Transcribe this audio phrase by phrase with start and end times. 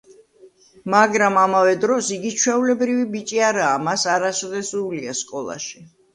[0.93, 5.87] მაგრამ ამავე დროს იგი ჩვეულებრივი ბიჭი არაა, მას არასოდეს უვლია სკოლაში.